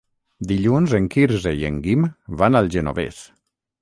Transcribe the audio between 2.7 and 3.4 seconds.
Genovés.